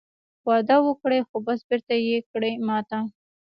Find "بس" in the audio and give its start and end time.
1.45-1.59